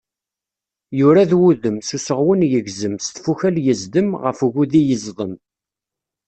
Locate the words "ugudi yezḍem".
4.45-5.33